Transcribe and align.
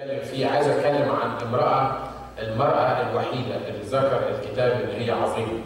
أتكلم 0.00 0.20
فيه 0.24 0.46
عايز 0.46 0.66
أتكلم 0.66 1.10
عن 1.10 1.30
امرأة 1.46 1.98
المرأة 2.38 3.10
الوحيدة 3.10 3.56
اللي 3.56 3.82
ذكر 3.84 4.28
الكتاب 4.28 4.72
إن 4.80 5.00
هي 5.00 5.10
عظيمة. 5.10 5.60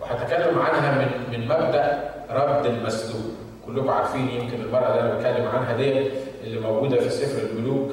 وهتكلم 0.00 0.58
عنها 0.58 0.98
من 0.98 1.30
من 1.32 1.44
مبدأ 1.48 2.10
رد 2.30 2.66
المسلوب. 2.66 3.34
كلكم 3.66 3.90
عارفين 3.90 4.28
يمكن 4.28 4.60
المرأة 4.60 4.88
اللي 4.88 5.00
أنا 5.00 5.14
بتكلم 5.14 5.48
عنها 5.48 5.76
دي 5.76 6.10
اللي 6.44 6.60
موجودة 6.60 7.00
في 7.00 7.10
سفر 7.10 7.42
الملوك 7.42 7.90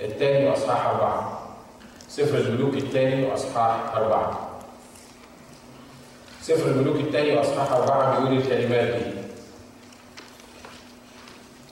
الثاني 0.00 0.48
وأصحاح 0.48 0.86
أربعة. 0.86 1.48
سفر 2.08 2.38
الملوك 2.38 2.74
الثاني 2.74 3.26
وأصحاح 3.26 3.96
أربعة. 3.96 4.48
سفر 6.42 6.70
الملوك 6.70 6.96
الثاني 6.96 7.36
وأصحاح 7.36 7.72
أربعة 7.72 8.20
بيقول 8.20 8.36
الكلمات 8.38 8.94
دي. 8.94 9.10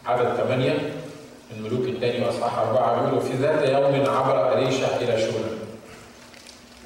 عدد 0.06 0.34
ثمانيه 0.34 0.95
الملوك 1.50 1.88
الثاني 1.88 2.26
وأصحاح 2.26 2.58
أربعة 2.58 3.04
بيقول 3.04 3.20
في 3.22 3.32
ذات 3.34 3.68
يوم 3.68 4.10
عبر 4.16 4.58
اليشع 4.58 4.86
إلى 4.96 5.21
شونم 5.21 5.58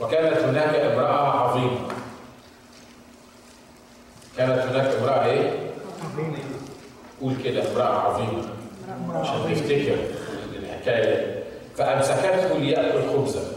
وكانت 0.00 0.36
هناك 0.38 0.74
امرأة 0.74 1.28
عظيمة. 1.40 1.78
كانت 4.36 4.58
هناك 4.58 4.94
امرأة 4.94 5.24
إيه؟ 5.26 5.50
قول 7.20 7.34
كده 7.44 7.72
امرأة 7.72 7.98
عظيمة. 7.98 8.42
عشان 9.14 9.52
نفتكر 9.52 9.96
الحكاية. 10.58 11.42
فأمسكته 11.76 12.58
ليأكل 12.58 13.08
خبزا 13.12 13.52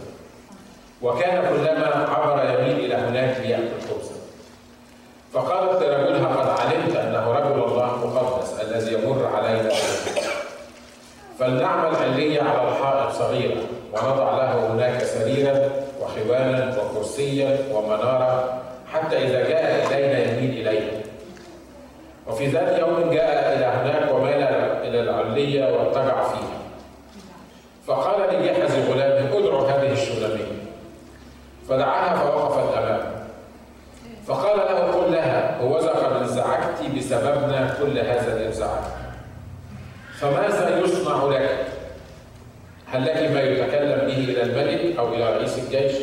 وكان 1.02 1.50
كلما 1.50 2.10
عبر 2.10 2.60
يميل 2.60 2.86
إلى 2.86 2.96
هناك 2.96 3.38
ليأكل 3.42 3.82
خبزا 3.90 4.14
فقالت 5.34 5.84
لرجلها 5.84 6.28
قد 6.28 6.60
علمت 6.60 6.96
انه 6.96 7.32
رجل 7.32 7.64
الله 7.64 8.08
مقدس 8.08 8.54
الذي 8.60 8.94
يمر 8.94 9.26
علينا 9.26 9.70
فلنعمل 11.44 11.96
علية 11.96 12.42
على 12.42 12.70
الحائط 12.70 13.12
صغيرة 13.12 13.62
ونضع 13.94 14.38
له 14.38 14.72
هناك 14.72 15.04
سريرا 15.04 15.70
وخوانا 16.02 16.76
وكرسيا 16.78 17.58
ومنارة 17.72 18.62
حتى 18.94 19.18
إذا 19.18 19.50
جاء 19.50 19.88
إلينا 19.88 20.20
يميل 20.20 20.68
إلينا. 20.68 20.92
وفي 22.28 22.48
ذات 22.48 22.80
يوم 22.80 23.12
جاء 23.12 23.56
إلى 23.56 23.66
هناك 23.66 24.14
ومال 24.14 24.44
إلى 24.84 25.00
العلية 25.00 25.66
واضطجع 25.66 26.24
فيها 26.24 26.60
فقال 27.88 28.36
لجحز 28.36 28.90
غلامه 28.90 29.38
ادعو 29.38 29.66
هذه 29.66 29.92
الشلمية 29.92 30.46
فدعاها 31.70 32.16
فوقفت 32.16 32.78
أمامه 32.78 33.14
فقال 34.28 34.58
له 34.58 34.80
قل 34.80 35.12
لها 35.12 35.58
هوذا 35.62 35.90
قد 35.90 36.22
انزعجت 36.22 36.96
بسببنا 36.98 37.74
كل 37.80 38.00
هذا 38.00 38.38
الانزعاج. 38.38 38.84
فماذا 40.24 40.80
يصنع 40.80 41.24
لك؟ 41.24 41.66
هل 42.88 43.06
لك 43.06 43.32
ما 43.32 43.42
يتكلم 43.42 44.08
به 44.08 44.18
إلى 44.18 44.42
أو 45.00 45.14
إلى 45.14 45.38
رئيس 45.38 45.60
الجيش؟ 45.60 45.94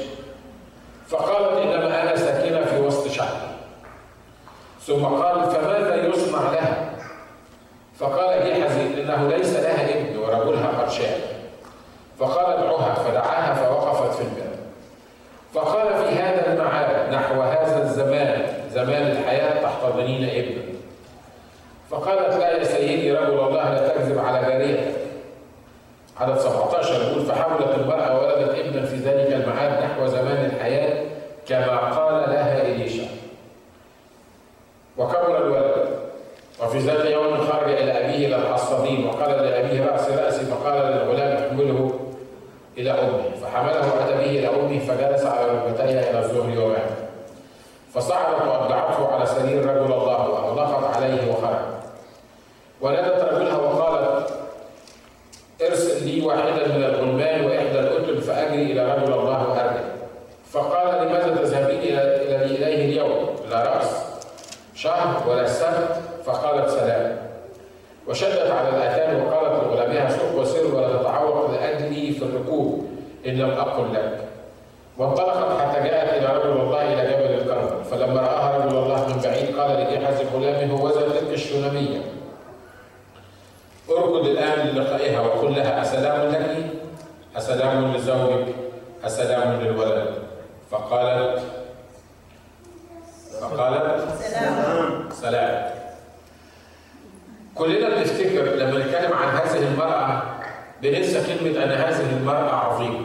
فقالت 1.08 1.58
إنما 1.58 2.02
أنا 2.02 2.16
ساكنة 2.16 2.64
في 2.64 2.80
وسط 2.80 3.08
شعبي. 3.08 3.50
ثم 4.80 5.04
قال 5.04 5.50
فماذا 5.50 5.94
يصنع 6.06 6.40
لها؟ 6.52 6.90
فقال 7.98 8.40
جحزي 8.40 9.02
انه 9.02 9.28
ليس 9.28 9.56
لها 9.56 9.90
ابن 9.90 10.16
ورجلها 10.16 10.68
قد 10.82 10.90
شاء. 10.90 11.20
فقال 12.18 12.46
ادعوها 12.46 12.94
فدعاها 12.94 13.54
فوقفت 13.54 14.16
في 14.16 14.22
الباب. 14.22 14.50
فقال 15.54 15.88
في 15.88 16.14
هذا 16.14 16.52
المعاد 16.52 17.12
نحو 17.14 17.40
هذا 17.42 17.82
الزمان 17.82 18.46
زمان 18.70 19.06
الحياة 19.10 19.62
تحتضنين 19.62 20.24
ابنا. 20.28 20.70
فقالت 21.90 22.36
لا 22.36 22.56
يا 22.56 22.64
سيدي 22.64 23.12
رجل 23.12 23.38
الله 23.38 23.70
لا 23.70 23.88
تكذب 23.88 24.18
على 24.18 24.40
جاريتك 24.40 24.94
عدد 26.20 26.38
17 26.38 26.94
يقول 27.02 27.26
فحملت 27.26 27.74
المرأة 27.78 28.18
وولدت 28.18 28.58
ابنا 28.58 28.86
في 28.86 28.96
ذلك 28.96 29.32
المعاد 29.32 29.84
نحو 29.84 30.06
زمان 30.06 30.44
الحياة 30.44 31.04
كما 31.48 31.76
قال 31.76 32.14
لها 32.30 32.62
إليشا 32.62 33.04
وكبر 34.98 35.46
الولد 35.46 35.88
وفي 36.62 36.78
ذات 36.78 37.04
يوم 37.04 37.36
خرج 37.38 37.70
إلى 37.70 37.92
أبيه 37.92 38.26
إلى 38.26 38.36
الحصادين 38.36 39.06
وقال 39.06 39.30
لأبيه 39.30 39.84
رأس 39.86 40.10
رأسي 40.10 40.44
فقال 40.44 40.82
للغلام 40.82 41.36
احمله 41.36 42.00
إلى 42.78 42.90
أمه 42.90 43.22
فحمله 43.42 44.04
أتى 44.04 44.12
به 44.12 44.30
إلى 44.30 44.48
أمه 44.48 44.78
فجلس 44.78 45.26
على 45.26 45.46
ركبتيها 45.46 46.10
إلى 46.10 46.18
الظهر 46.18 46.64
ومات 46.64 46.90
فصعدت 47.94 48.42
وأضعته 48.46 49.08
على 49.14 49.26
سرير 49.26 49.66
رجل 49.66 49.92
الله 49.92 50.28
وأغلقت 50.28 50.96
عليه 50.96 51.30
وخرج 51.30 51.70
ونادت 52.80 53.24
رجلها 53.24 53.56
وقالت 53.56 54.30
ارسل 55.62 56.06
لي 56.06 56.22
واحدا 56.26 56.68
من 56.68 56.84
الغلمان 56.84 57.44
واحدى 57.44 57.80
الاتم 57.80 58.20
فاجري 58.20 58.62
إلى 58.62 58.94
رجل 58.94 59.12
الله 59.12 59.48
وارجع 59.48 59.80
فقال 60.50 61.06
لماذا 61.06 61.36
تذهبين 61.36 61.98
إلى 61.98 62.44
اليه 62.44 62.84
اليوم 62.84 63.36
لا 63.50 63.62
راس 63.62 64.02
شهر 64.74 65.28
ولا 65.28 65.42
السبت 65.42 66.00
فقالت 66.24 66.68
سلام 66.70 67.16
الاتان 68.76 69.22
وقالت 69.22 69.64
لغلامها 69.64 70.08
سوق 70.08 70.40
وسر 70.40 70.74
ولا 70.74 70.96
تتعوق 70.98 71.50
لاجلي 71.50 72.12
في 72.12 72.22
الركوب 72.22 72.86
إن 73.26 73.32
لم 73.32 73.50
أقل 73.50 73.94
لك 73.94 74.24
وانطلقت 74.98 75.60
حتى 75.60 75.80
جاءت 75.88 76.18
إلى 76.22 76.38
رجل 76.38 76.60
الله 76.60 76.82
إلى 76.82 77.02
جبل 77.12 77.40
الكرم 77.42 77.82
فلما 77.90 78.20
رآها 78.20 78.66
رجل 78.66 78.76
الله 78.76 79.06
من 79.08 79.20
بعيد 79.22 79.58
قال 79.60 79.70
لجحز 79.70 80.16
غلامه 80.34 80.72
هوذا 80.80 81.00
تلك 81.00 81.32
الشونميه 81.32 82.00
اركض 83.90 84.26
الآن 84.26 84.66
للقائها 84.66 85.20
وقل 85.20 85.54
لها 85.56 85.82
أسلام 85.82 86.28
لك؟ 86.32 86.66
أسلام 87.36 87.94
لزوجك؟ 87.96 88.46
أسلام 89.04 89.60
للولد؟ 89.60 90.06
فقالت 90.70 91.42
سلام 94.20 95.08
سلام 95.12 95.70
كلنا 97.54 97.88
بنفتكر 97.88 98.42
لما 98.42 98.78
نتكلم 98.78 99.12
عن 99.12 99.28
هذه 99.36 99.58
المرأة 99.58 100.22
كلمة 101.26 101.64
أن 101.64 101.70
هذه 101.70 102.16
المرأة 102.20 102.54
عظيمة. 102.54 103.00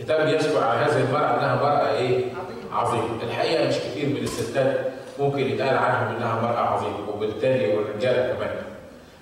الكتاب 0.00 0.28
يذكر 0.28 0.64
عن 0.64 0.78
هذه 0.78 1.00
المرأة 1.08 1.34
أنها 1.38 1.54
مرأة 1.56 1.96
إيه؟ 1.98 2.24
عظيمة. 2.72 3.22
الحقيقة 3.22 3.68
مش 3.68 3.74
كتير 3.74 4.08
من 4.08 4.16
الستات 4.16 4.80
ممكن 5.20 5.38
يتقال 5.38 5.76
عنهم 5.78 6.16
أنها 6.16 6.40
مرأة 6.42 6.60
عظيمة 6.60 7.10
وبالتالي 7.14 7.76
والرجالة 7.76 8.34
كمان. 8.34 8.56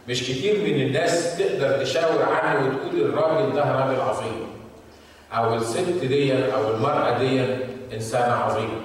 مش 0.08 0.22
كتير 0.22 0.58
من 0.58 0.80
الناس 0.86 1.38
تقدر 1.38 1.78
تشاور 1.84 2.22
عنه 2.22 2.66
وتقول 2.68 3.00
الراجل 3.00 3.54
ده 3.54 3.62
راجل 3.72 4.00
عظيم 4.00 4.46
أو 5.32 5.54
الست 5.54 6.04
دي 6.04 6.54
أو 6.54 6.74
المرأة 6.74 7.18
دي 7.18 7.44
إنسانة 7.94 8.34
عظيمة 8.34 8.80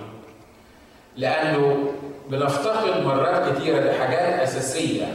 لأنه 1.18 1.92
بنفتقد 2.30 3.06
مرات 3.06 3.56
كتيرة 3.58 3.80
لحاجات 3.80 4.40
أساسية 4.40 5.06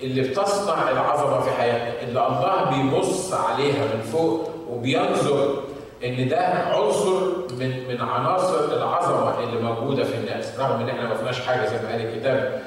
اللي 0.00 0.20
بتصنع 0.22 0.90
العظمة 0.90 1.40
في 1.40 1.50
حياتنا 1.50 2.02
اللي 2.02 2.26
الله 2.26 2.64
بيبص 2.70 3.32
عليها 3.34 3.84
من 3.94 4.00
فوق 4.12 4.50
وبينظر 4.70 5.62
إن 6.04 6.28
ده 6.28 6.40
عنصر 6.46 7.20
من 7.60 7.88
من 7.88 8.00
عناصر 8.00 8.76
العظمة 8.76 9.38
اللي 9.44 9.60
موجودة 9.62 10.04
في 10.04 10.14
الناس. 10.14 10.60
رغم 10.60 10.80
إن 10.80 10.88
إحنا 10.88 11.08
ما 11.08 11.14
فيناش 11.14 11.40
حاجة 11.46 11.66
زي 11.66 11.76
ما 11.82 11.92
قال 11.92 12.00
الكتاب 12.00 12.60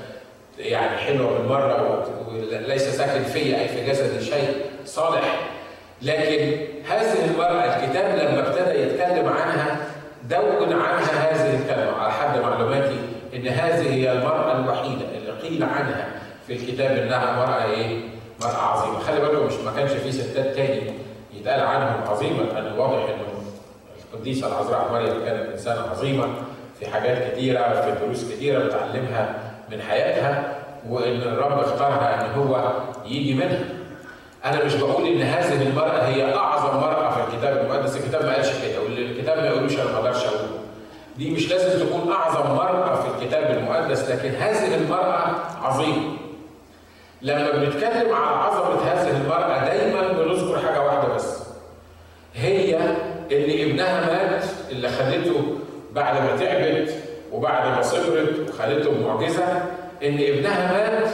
يعني 0.60 0.98
حلوة 0.98 1.38
بالمرة 1.38 2.06
وليس 2.32 2.82
ساكن 2.82 3.24
فيا 3.24 3.60
أي 3.60 3.68
في 3.68 3.86
جسدي 3.86 4.26
شيء 4.26 4.56
صالح. 4.86 5.40
لكن 6.02 6.58
هذه 6.90 7.26
المرأة 7.26 7.64
الكتاب 7.64 8.16
لما 8.16 8.48
ابتدى 8.48 8.82
يتكلم 8.82 9.28
عنها 9.30 9.78
دون 10.30 10.74
عنها 10.82 11.32
هذه 11.32 11.56
الكلمة. 11.62 11.98
على 11.98 12.12
حد 12.14 12.40
معلوماتي 12.40 13.00
إن 13.34 13.48
هذه 13.48 13.94
هي 13.94 14.12
المرأة 14.12 14.60
الوحيدة 14.60 15.06
اللي 15.18 15.32
قيل 15.42 15.64
عنها 15.64 16.08
في 16.48 16.54
الكتاب 16.54 16.98
انها 16.98 17.36
مراه 17.36 17.64
إيه؟ 17.72 18.00
مراه 18.42 18.58
عظيمة 18.58 19.00
خلي 19.00 19.20
بالكم 19.20 19.46
مش 19.46 19.54
ما 19.54 19.72
كانش 19.76 19.92
في 19.92 20.12
ستات 20.12 20.56
تاني 20.56 20.94
يتقال 21.34 21.60
عنهم 21.60 22.08
عظيمه 22.08 22.44
لأن 22.44 22.80
واضح 22.80 23.04
إنه 23.04 23.42
القديسة 24.14 24.48
العذراء 24.48 24.92
مريم 24.94 25.26
كانت 25.26 25.50
إنسانة 25.52 25.82
عظيمة 25.92 26.28
في 26.80 26.88
حاجات 26.88 27.32
كثيره 27.32 27.82
في 27.82 28.06
دروس 28.06 28.24
كثيره 28.24 28.64
بتعلمها 28.64 29.36
من 29.72 29.82
حياتها 29.82 30.56
وإن 30.90 31.22
الرب 31.22 31.60
اختارها 31.60 32.26
إن 32.26 32.40
هو 32.40 32.72
يجي 33.06 33.34
منها. 33.34 33.60
أنا 34.46 34.64
مش 34.64 34.76
بقول 34.76 35.08
إن 35.08 35.22
هذه 35.22 35.68
المرأة 35.70 36.02
هي 36.08 36.36
أعظم 36.36 36.78
مرأة 36.80 37.10
في 37.12 37.20
الكتاب 37.34 37.58
المقدس، 37.58 37.98
الكتاب 37.98 38.26
ما 38.26 38.34
قالش 38.36 38.48
كده 38.50 38.82
واللي 38.84 39.06
الكتاب 39.12 39.38
ما 39.38 39.46
يقولوش 39.46 39.76
أنا 39.80 39.92
ما 39.92 39.98
أقدرش 39.98 40.26
اقوله. 40.26 40.60
دي 41.18 41.30
مش 41.32 41.50
لازم 41.52 41.86
تكون 41.86 42.12
أعظم 42.12 42.56
مرأة 42.56 43.02
في 43.02 43.08
الكتاب 43.08 43.58
المقدس 43.58 44.10
لكن 44.10 44.30
هذه 44.30 44.76
المرأة 44.76 45.36
عظيمة. 45.64 46.18
لما 47.22 47.52
بنتكلم 47.52 48.16
على 48.16 48.36
عظمة 48.36 48.82
هذه 48.82 49.10
المرأة 49.18 49.66
دايما 49.66 50.12
بنذكر 50.12 50.60
حاجة 50.68 50.82
واحدة 50.86 51.14
بس. 51.16 51.44
هي 52.36 52.80
اللي 53.32 53.64
ابنها 53.64 54.06
مات 54.06 54.44
اللي 54.72 54.90
خدته 54.90 55.58
بعد 55.92 56.22
ما 56.22 56.38
تعبت 56.40 56.94
وبعد 57.32 57.68
ما 57.68 57.82
صبرت 57.82 58.50
وخدته 58.50 58.92
بمعجزه 58.92 59.48
إن 60.04 60.14
ابنها 60.20 60.72
مات 60.74 61.10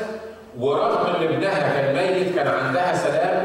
ورغم 0.59 1.15
إن 1.15 1.23
ابنها 1.23 1.59
كان 1.73 1.95
ميت 1.95 2.35
كان 2.35 2.47
عندها 2.47 2.93
سلام 2.93 3.43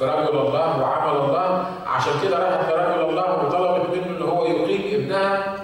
في 0.00 0.06
رجل 0.06 0.38
الله 0.38 0.80
وعمل 0.80 1.16
الله. 1.20 1.64
عشان 1.86 2.12
كده 2.22 2.38
راحت 2.38 2.72
لرجل 2.72 3.10
الله 3.10 3.44
وطلبت 3.44 3.96
منه 3.96 4.16
إن 4.16 4.22
هو 4.22 4.44
يقيم 4.44 5.00
ابنها. 5.00 5.54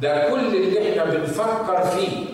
ده 0.00 0.30
كل 0.30 0.40
اللي 0.40 0.90
إحنا 0.92 1.04
بنفكر 1.04 1.80
فيه. 1.80 2.24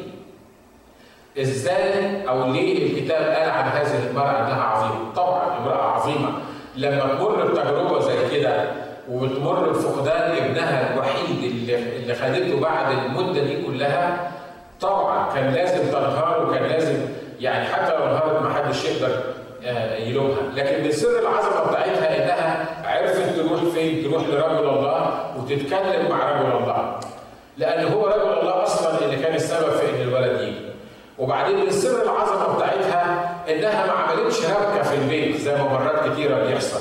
إزاي 1.41 2.29
أو 2.29 2.53
ليه 2.53 2.87
الكتاب 2.87 3.23
قال 3.23 3.51
عن 3.51 3.69
هذه 3.69 4.09
المرأة 4.11 4.39
إنها 4.47 4.63
عظيمة؟ 4.63 5.13
طبعا 5.17 5.59
امرأة 5.59 5.83
عظيمة. 5.93 6.29
لما 6.77 7.15
تمر 7.15 7.47
بتجربة 7.47 8.01
زي 8.01 8.39
كده 8.41 8.65
وبتمر 9.11 9.69
بفقدان 9.69 10.37
ابنها 10.37 10.95
الوحيد 10.95 11.45
اللي 11.45 11.97
اللي 11.97 12.15
خدته 12.15 12.61
بعد 12.61 12.93
المدة 12.99 13.41
دي 13.43 13.63
كلها 13.67 14.31
طبعا 14.81 15.35
كان 15.35 15.53
لازم 15.53 15.89
تنهار 15.91 16.47
وكان 16.49 16.63
لازم 16.63 16.97
يعني 17.41 17.65
حتى 17.65 17.93
لو 17.97 18.05
انهارت 18.05 18.43
ما 18.43 18.55
حدش 18.55 18.85
يقدر 18.85 19.21
آه، 19.67 19.97
يلومها. 19.97 20.37
لكن 20.55 20.85
من 20.85 20.93
سر 20.93 21.19
العظمة 21.19 21.71
بتاعتها 21.71 22.17
إنها 22.25 22.67
عرفت 22.85 23.37
تروح 23.41 23.61
فين؟ 23.75 24.03
تروح 24.05 24.23
لرجل 24.23 24.69
الله 24.69 25.11
وتتكلم 25.39 26.11
مع 26.11 26.31
رجل 26.33 26.57
الله. 26.57 27.01
لأن 27.59 27.93
هو 27.93 28.07
رجل 28.07 28.41
الله 28.41 28.63
أصلا 28.63 29.05
اللي 29.05 29.17
كان 29.17 29.35
السبب 29.35 29.71
في 29.71 29.91
إن 29.91 30.09
الولد 30.09 30.41
يجي. 30.41 30.68
وبعدين 31.19 31.65
من 31.65 31.71
سر 31.71 32.03
العظمة 32.03 32.57
بتاعتها 32.57 33.35
إنها 33.49 33.87
ما 33.87 33.93
عملتش 33.93 34.45
ربكه 34.47 34.83
في 34.83 34.95
البيت 34.95 35.37
زي 35.37 35.55
ما 35.55 35.63
مرات 35.63 36.13
كتيرة 36.13 36.45
بيحصل. 36.47 36.81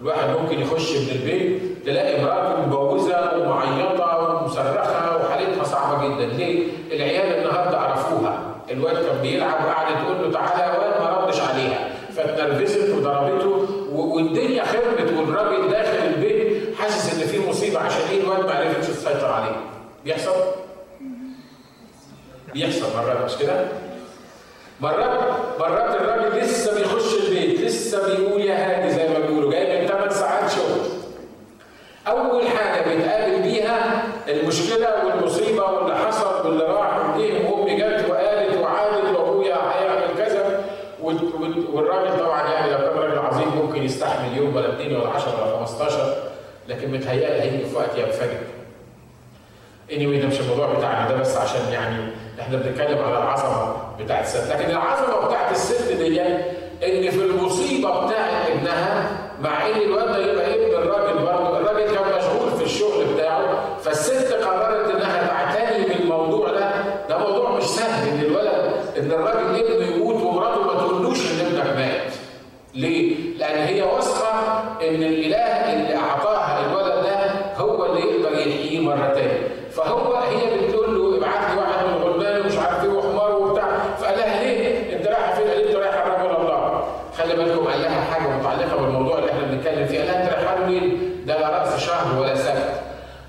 الواحد 0.00 0.28
ممكن 0.40 0.60
يخش 0.60 0.92
من 0.96 1.08
البيت 1.10 1.60
تلاقي 1.86 2.22
مراته 2.24 2.66
مبوزه 2.66 3.38
ومعيطة 3.38 4.18
ومصرخة 4.18 5.16
وحالتها 5.16 5.64
صعبة 5.64 6.08
جدا. 6.08 6.26
ليه؟ 6.26 6.68
العيال 6.92 7.38
النهارده 7.38 7.78
عرفوها. 7.78 8.38
الواد 8.70 8.94
كان 8.94 9.18
بيلعب 9.22 9.64
وقعدت 9.66 9.98
تقول 10.04 10.22
له 10.22 10.32
تعالى 10.32 10.62
يا 10.62 10.78
واد 10.78 11.00
ما 11.02 11.24
ردش 11.24 11.40
عليها. 11.40 11.88
فاتنرفزت 12.16 12.94
وضربته 12.94 13.66
والدنيا 13.92 14.64
خربت 14.64 15.12
والراجل 15.18 15.70
داخل 15.70 15.98
البيت 16.14 16.76
حاسس 16.78 17.14
إن 17.14 17.26
في 17.26 17.48
مصيبة 17.48 17.78
عشان 17.80 18.00
إيه 18.10 18.20
الواد 18.20 18.44
ما 18.46 18.52
عرفتش 18.54 18.86
تسيطر 18.86 19.26
عليه. 19.32 19.56
بيحصل؟ 20.04 20.32
بيحصل 22.54 22.96
مرات 22.96 23.24
مش 23.24 23.36
كده؟ 23.36 23.64
مرات 24.80 25.20
مرات 25.60 25.94
الراجل 26.00 26.38
لسه 26.38 26.74
بيخش 26.78 27.14
البيت 27.14 27.60
لسه 27.60 28.06
بيقول 28.16 28.40
يا 28.40 28.54
هادي 28.54 28.90
زي 28.94 29.08
ما 29.08 29.18
بيقولوا 29.18 29.50
جاي 29.52 29.80
من 29.82 29.88
8 29.88 30.08
ساعات 30.08 30.50
شغل 30.50 30.80
أول 32.08 32.48
حاجة 32.48 32.82
بيتقابل 32.88 33.42
بيها 33.42 34.02
المشكلة 34.28 35.04
والمصيبة 35.06 35.62
واللي 35.64 35.96
حصل 35.98 36.46
واللي 36.46 36.64
راح 36.64 36.96
وجه 37.16 37.50
وامي 37.50 37.76
جت 37.76 38.04
وقالت 38.10 38.56
وعادت 38.56 39.16
وأبويا 39.18 39.54
هيعمل 39.56 40.14
كذا 40.18 40.64
وال- 41.02 41.32
وال- 41.40 41.66
والراجل 41.72 42.18
طبعا 42.24 42.50
يعني 42.52 42.72
لو 42.72 42.78
كان 42.78 42.98
راجل 42.98 43.18
عظيم 43.18 43.48
ممكن 43.48 43.82
يستحمل 43.82 44.36
يوم 44.36 44.56
ولا 44.56 44.72
اثنين 44.74 44.96
ولا 44.96 45.08
10 45.08 45.44
ولا 45.46 45.56
15 45.66 46.14
لكن 46.68 46.92
متهيألي 46.92 47.42
هيجي 47.42 47.64
في 47.64 47.76
وقت 47.76 47.98
ينفجر. 47.98 48.38
anyway 49.90 50.22
ده 50.22 50.26
مش 50.28 50.40
الموضوع 50.40 50.74
بتاعنا 50.74 51.08
ده 51.08 51.16
بس 51.16 51.36
عشان 51.36 51.72
يعني 51.72 51.96
إحنا 52.40 52.56
بنتكلم 52.56 52.98
على 53.04 53.18
العظمة 53.18 53.76
بتاعت 54.00 54.24
الست. 54.24 54.52
لكن 54.52 54.70
العظمة 54.70 55.26
بتاعت 55.26 55.50
الست 55.52 55.92
دي 55.92 56.20
إن 56.82 57.10
في 57.10 57.18
المصيبة 57.24 58.06
بتاعت 58.06 58.50
ابنها 58.50 59.10
مع 59.40 59.66
إن 59.66 59.76
الواد 59.82 60.06
ده 60.08 60.18
يبقى 60.18 60.54
ابن 60.54 60.74
الراجل 60.82 61.18
برضه 61.18 61.58
الراجل 61.58 61.94
كان 61.94 62.04
مشغول 62.18 62.50
في 62.58 62.64
الشغل 62.64 63.04
بتاعه 63.14 63.76
فالست 63.82 64.32
قررت 64.32 64.90
انها 64.94 65.26
تعتني 65.26 65.84
بالموضوع 65.94 66.50
ده 66.50 66.70
ده 67.08 67.18
موضوع 67.18 67.50
مش 67.50 67.62
سهل 67.64 68.08
ان 68.08 68.20
الولد 68.20 68.72
ان 68.98 69.10
الراجل 69.12 69.64
ابنه 69.64 69.86
يموت 69.96 70.22
ومراته 70.22 70.62
ما 70.64 70.72
تقولوش 70.74 71.18
ان 71.32 71.46
ابنك 71.46 71.76
مات 71.76 72.12
ليه؟ 72.74 73.16
لأن 73.38 73.58
هي 73.66 73.82
واثقة 73.82 74.62
إن 74.82 75.02
الإله 75.02 75.72
اللي 75.72 75.96
أعطاها 75.96 76.66
الولد 76.66 77.04
ده 77.04 77.30
هو 77.56 77.86
اللي 77.86 78.00
يقدر 78.00 78.32
يحييه 78.38 78.80
مرة 78.80 79.12
تانية، 79.14 79.48
فهو 79.70 80.14
هي 80.16 80.58
بتقول 80.68 80.94
له 80.98 81.18
ابعت 81.18 81.50
لي 81.54 81.60
واحد 81.60 81.84
من 81.86 81.92
الغلمان 82.02 82.40
ومش 82.40 82.58
عارف 82.58 82.84
إيه 82.84 82.90
وحمار 82.90 83.36
وبتاع، 83.42 83.66
فقال 84.00 84.18
لها 84.18 84.42
ليه؟ 84.44 84.96
أنت 84.96 85.06
رايحة 85.06 85.34
فين؟ 85.34 85.48
قالت 85.48 85.70
له 85.74 85.78
رايحة 85.80 86.08
لرجل 86.08 86.36
الله. 86.40 86.84
خلي 87.18 87.36
بالكم 87.36 87.64
قال 87.66 87.82
لها 87.82 88.00
حاجة 88.00 88.28
متعلقة 88.28 88.76
بالموضوع 88.76 89.18
اللي 89.18 89.30
إحنا 89.30 89.42
بنتكلم 89.42 89.86
فيه، 89.86 89.98
قال 89.98 90.06
لها 90.08 90.22
أنت 90.24 90.32
رايحة 90.34 90.58
له 90.58 90.66
مين؟ 90.66 90.98
ده 91.26 91.38
لا 91.40 91.48
رأس 91.58 91.84
شهر 91.86 92.20
ولا 92.20 92.34
سبت. 92.34 92.70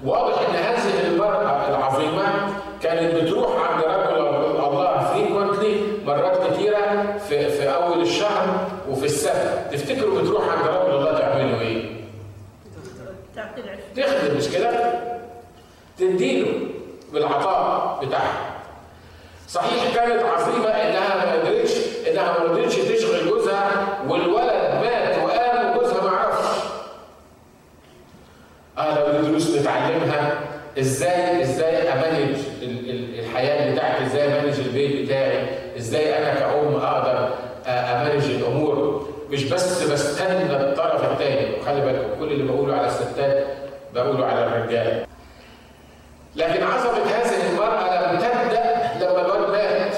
واضح 0.06 0.36
إن 0.50 0.56
هذه 0.56 1.08
المرأة 1.08 1.68
العظيمة 1.70 2.24
كانت 2.84 3.16
بتروح 3.16 3.50
عند 3.72 3.84
رجل 3.84 4.18
الله 4.18 5.04
فريكونتلي 5.14 5.76
مرات 6.06 6.38
كتيرة 6.54 7.06
في, 7.30 7.50
في 7.50 7.70
أول 7.76 8.02
الشهر 8.02 8.48
السبت 9.26 9.74
تفتكروا 9.74 10.22
بتروح 10.22 10.44
عند 10.50 10.68
رجل 10.68 10.96
الله 10.96 11.20
تعملوا 11.20 11.62
العشر 13.58 13.82
تخدم 13.96 14.38
مش 14.38 14.50
كده؟ 14.50 14.94
تديله 15.98 16.52
بالعطاء 17.14 18.06
بتاعها. 18.06 18.52
صحيح 19.50 19.96
كانت 19.96 20.24
عظيمة 20.24 20.68
إنها 20.70 21.16
ما 21.26 21.32
قدرتش 21.34 21.72
إنها 22.08 22.24
ما 22.24 22.34
قدرتش 22.34 22.76
تشغل 22.76 23.30
جوزها 23.30 23.98
والولد 24.08 24.72
مات 24.82 25.18
وقام 25.18 25.78
وجوزها 25.78 26.02
ما 26.04 26.10
عرفش. 26.18 26.58
آه 28.78 29.00
لو 29.12 29.22
دي 29.22 29.28
دروس 29.28 29.56
نتعلمها 29.56 30.40
إزاي 30.80 31.42
إزاي 31.42 31.94
a-manage 31.94 32.36
ال- 32.62 32.90
ال- 32.90 33.20
الحياة 33.20 33.74
بتاعتي 33.74 34.06
إزاي 34.06 34.28
a-manage 34.40 34.60
البيت 34.60 35.06
بتاعي 35.06 35.48
إزاي 35.78 36.18
أنا 36.18 36.40
كأم 36.40 36.76
أقدر 36.76 37.34
آه، 37.66 38.02
a-manage 38.02 38.24
الأمور 38.24 39.08
مش 39.30 39.44
بس 39.44 39.84
بستنى 39.84 40.56
الطرف 40.56 41.12
الثاني 41.12 41.60
وخلي 41.60 41.82
بالكم 41.82 42.20
كل 42.20 42.32
اللي 42.32 42.44
بقوله 42.54 42.76
على 42.76 42.88
الستات 42.88 43.48
بقوله 43.96 44.26
على 44.26 44.46
الرجاله 44.46 45.06
لكن 46.42 46.64
عظمه 46.64 47.04
هذه 47.06 47.50
المراه 47.52 48.12
لم 48.12 48.20
تبدا 48.20 48.64
لما 49.02 49.22
الواد 49.22 49.50
مات 49.52 49.96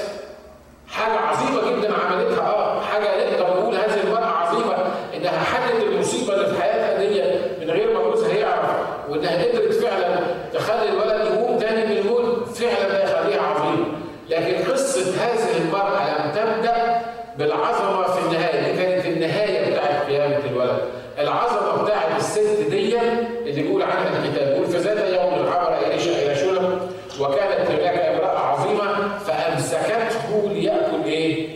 حاجة 0.88 1.18
عظيمه 1.18 1.60
جدا 1.70 1.94
عملتها 1.94 2.40
آه 2.48 2.80
حاجة 2.80 3.30
نقدر 3.30 3.60
نقول 3.60 3.74
هذه 3.74 4.00
المراه 4.04 4.26
عظيمه 4.26 4.76
انها 5.16 5.38
حلت 5.44 5.82
المصيبه 5.82 6.34
اللي 6.34 6.46
في 6.54 6.62
حياتها 6.62 6.98
دي 6.98 7.22
من 7.64 7.70
غير 7.70 7.92
ما 7.94 8.00
جوزها 8.04 8.34
يعرف 8.34 8.70
وانها 9.08 9.44
قدرت 9.44 9.72
فعلا 9.72 10.20
تخلي 10.54 10.88
الولد 10.88 11.26
يقوم 11.34 11.58
تاني 11.58 11.84
من 11.86 11.96
الموت 11.98 12.48
فعلا 12.48 12.88
ده 12.88 13.02
يخليها 13.04 13.42
عظيمه 13.42 13.86
لكن 14.28 14.72
قصه 14.72 15.00
هذه 15.24 15.56
المراه 15.64 16.08
لم 16.18 16.30
تبدا 16.30 17.00
بالعظمه 17.38 18.02
في 18.06 18.20
النهايه 18.26 18.72
دي 18.72 18.82
كانت 18.82 19.06
النهايه 19.06 19.70
بتاعت 19.70 20.06
قيامه 20.06 20.36
الولد 20.50 20.78
العظمه 21.18 21.82
بتاعت 21.82 22.16
الست 22.20 22.66
دي 22.70 22.98
اللي 23.46 23.62
بيقول 23.62 23.82
عنها 23.82 24.24
الكتاب 24.24 24.48
بيقول 24.48 24.66
في 24.66 24.78
ذات 24.78 25.14
يوم 25.14 25.46
عبر 25.52 25.76
اليشا 25.86 26.10
إلى 26.10 26.34
شلم 26.36 26.80
وكانت 27.20 27.70
هناك 27.70 27.98
امراه 27.98 28.38
عظيمه 28.38 29.18
فامسكته 29.18 30.48
ليأكل 30.52 31.04
إيه؟ 31.04 31.48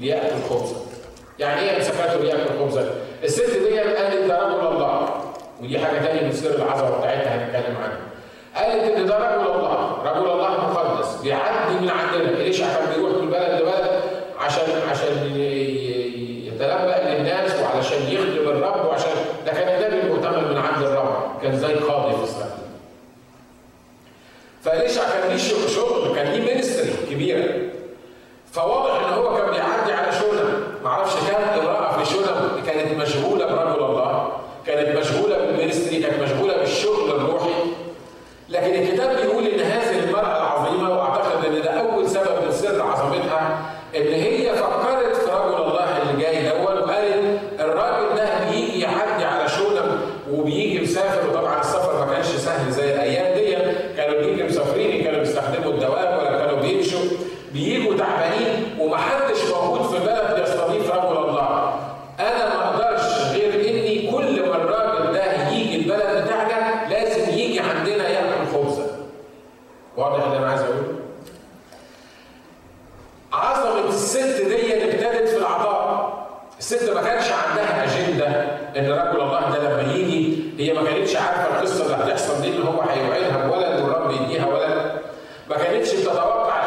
ليأكل 0.00 0.42
خبزا. 0.50 0.76
يعني 1.38 1.60
إيه 1.60 1.76
امسكته 1.76 2.18
ليأكل 2.20 2.58
خبزا؟ 2.60 2.90
الست 3.24 3.50
دي 3.58 3.78
قالت 3.80 4.28
ده 4.28 4.38
رجل 4.48 4.66
الله 4.66 5.08
ودي 5.62 5.78
حاجة 5.78 5.98
ثانية 5.98 6.22
من 6.22 6.32
سر 6.32 6.54
العظمه 6.54 6.98
بتاعتها 6.98 7.34
هنتكلم 7.36 7.76
عنها. 7.76 7.98
قالت 8.56 8.96
إن 8.96 9.06
ده 9.06 9.18
رجل 9.18 9.50
الله، 9.50 10.02
رجل 10.04 10.30
الله 10.30 10.50
مقدس 10.50 11.20
بيعدي 11.22 11.74
من 11.80 11.90
عندنا، 11.90 12.28
اليشع 12.28 12.66
كان 12.66 12.91
estava 86.12 86.61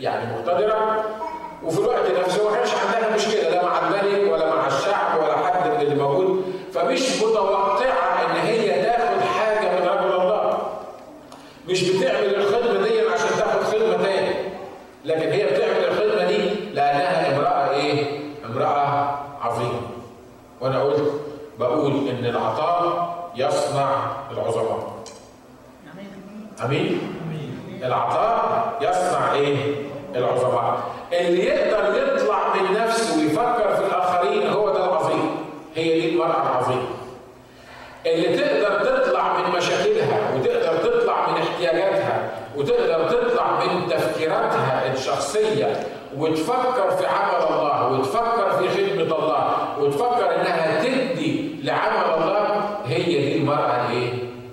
يعني 0.00 0.32
مقتدرة 0.36 1.04
وفي 1.64 1.78
الوقت 1.78 2.10
نفسه 2.10 2.50
ما 2.50 2.56
كانش 2.56 2.70
عندها 2.74 3.16
مشكله 3.16 3.48
لا 3.50 3.64
مع 3.64 3.78
الملك 3.88 4.32
ولا 4.32 4.54
مع 4.56 4.66
الشعب 4.66 5.18
ولا 5.22 5.36
حد 5.36 5.68
من 5.70 5.80
اللي 5.80 5.94
موجود 6.02 6.44
فمش 6.74 7.22
متوقعه 7.22 7.80
ان 8.26 8.36
هي 8.36 8.82
تاخد 8.82 9.20
حاجة 9.20 9.70
من 9.80 9.88
رجل 9.88 10.20
الله 10.22 10.58
مش 11.68 11.90
بتعمل 11.90 12.34
الخدمه 12.34 12.88
دي 12.88 13.00
عشان 13.00 13.28
تاخد 13.38 13.62
خدمه 13.62 14.02
تاني 14.02 14.34
لكن 15.04 15.28
هي 15.32 15.44
بتعمل 15.46 15.84
الخدمه 15.84 16.24
دي 16.24 16.50
لانها 16.74 17.36
امراه 17.36 17.70
إيه؟ 17.70 18.20
امراه 18.46 19.18
عظيمه 19.42 19.80
وأنا 20.60 20.82
قلت 20.82 21.12
بقول 21.58 21.92
ان 22.08 22.24
العطاء 22.26 23.16
يصنع 23.36 24.06
العظماء 24.30 24.92
امين 26.64 27.00
العطاء 27.82 28.72
يصنع 28.80 29.32
إيه 29.32 29.56
العظماء 30.14 30.78
اللي 31.12 31.44
يقدر 31.44 32.02
يطلع 32.14 32.54
من 32.54 32.76
نفسه 32.80 33.18
ويفكر 33.18 33.74
في 33.76 33.80
الاخرين 33.86 34.46
هو 34.50 34.70
ده 34.72 34.84
العظيم 34.84 35.36
هي 35.74 36.00
دي 36.00 36.08
المراه 36.08 36.42
العظيمه 36.42 36.88
اللي 38.06 38.36
تقدر 38.38 38.96
تطلع 38.96 39.38
من 39.38 39.56
مشاكلها 39.56 40.34
وتقدر 40.34 40.78
تطلع 40.78 41.30
من 41.30 41.38
احتياجاتها 41.42 42.30
وتقدر 42.56 43.08
تطلع 43.10 43.64
من 43.64 43.88
تفكيراتها 43.88 44.92
الشخصية 44.92 45.86
وتفكر 46.16 46.90
في 46.90 47.06
عمل 47.06 47.44
الله 47.50 47.88
وتفكر 47.92 48.50
في 48.58 48.68
خدمة 48.68 49.16
الله 49.18 49.78
وتفكر 49.80 50.34
إنها 50.40 50.84
تدي 50.84 51.60
لعمل 51.62 52.14
الله 52.22 52.60
هي 52.86 53.04
دي 53.04 53.36
المرأة 53.38 53.86
الإيه؟ 53.86 54.12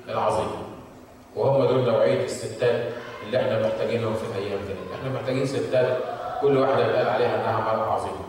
العظيمة. 0.09 0.57
وهم 1.35 1.65
دول 1.65 1.83
نوعية 1.91 2.25
الستات 2.25 2.89
اللي 3.25 3.37
إحنا 3.41 3.67
محتاجينهم 3.67 4.13
في 4.13 4.21
الأيام 4.25 4.59
دي، 4.67 4.73
إحنا 4.95 5.19
محتاجين 5.19 5.45
ستات 5.45 5.97
كل 6.41 6.57
واحدة 6.57 6.85
يتقال 6.87 7.09
عليها 7.09 7.35
إنها 7.35 7.61
مرأة 7.61 7.91
عظيمة. 7.93 8.23